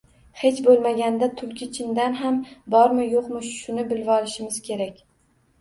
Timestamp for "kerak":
4.71-5.03